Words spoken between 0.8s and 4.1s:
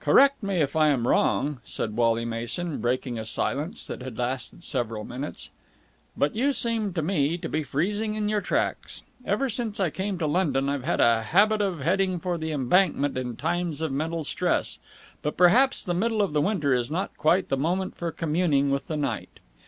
am wrong," said Wally Mason, breaking a silence that